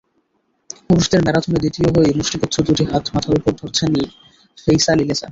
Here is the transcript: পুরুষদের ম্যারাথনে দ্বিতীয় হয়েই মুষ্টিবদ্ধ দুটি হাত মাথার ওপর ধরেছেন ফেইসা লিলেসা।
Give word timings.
পুরুষদের 0.87 1.21
ম্যারাথনে 1.23 1.57
দ্বিতীয় 1.63 1.87
হয়েই 1.93 2.15
মুষ্টিবদ্ধ 2.17 2.55
দুটি 2.67 2.83
হাত 2.91 3.05
মাথার 3.13 3.37
ওপর 3.39 3.51
ধরেছেন 3.59 3.91
ফেইসা 4.57 4.93
লিলেসা। 4.99 5.27